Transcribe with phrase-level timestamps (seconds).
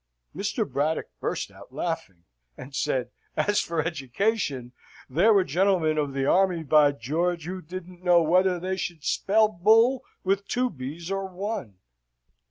[0.35, 0.67] Mr.
[0.67, 2.23] Braddock burst out laughing,
[2.57, 4.71] and said, "As for education,
[5.07, 9.47] there were gentlemen of the army, by George, who didn't know whether they should spell
[9.47, 11.75] bull with two b's or one.